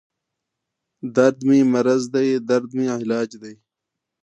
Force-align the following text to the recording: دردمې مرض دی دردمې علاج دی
دردمې 1.15 1.59
مرض 1.73 2.03
دی 2.13 2.29
دردمې 2.49 2.87
علاج 2.97 3.29
دی 3.41 3.53